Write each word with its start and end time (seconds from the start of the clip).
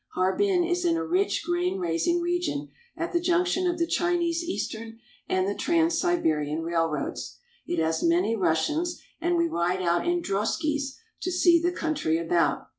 Harbin 0.15 0.63
is 0.63 0.83
in 0.83 0.97
a 0.97 1.05
rich 1.05 1.43
grain 1.45 1.77
raising 1.77 2.21
region 2.21 2.69
at 2.97 3.13
the 3.13 3.19
junction 3.19 3.67
of 3.69 3.77
the 3.77 3.85
Chinese 3.85 4.43
Eastern 4.43 4.97
and 5.29 5.47
the 5.47 5.53
Trans 5.53 5.99
Siberian 5.99 6.63
railroads. 6.63 7.37
It 7.67 7.77
has 7.77 8.01
many 8.01 8.35
Russians, 8.35 8.99
and 9.19 9.37
we 9.37 9.47
ride 9.47 9.83
out 9.83 10.07
in 10.07 10.23
droskies 10.23 10.95
to 11.21 11.31
see 11.31 11.61
the 11.61 11.71
country 11.71 12.17
about. 12.17 12.67